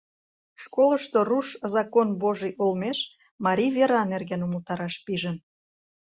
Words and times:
Школышто 0.63 1.19
руш 1.29 1.47
закон 1.75 2.07
божий 2.23 2.53
олмеш 2.63 2.99
марий 3.45 3.71
вера 3.77 4.01
нерген 4.11 4.41
умылтараш 4.47 4.95
пижын. 5.05 5.37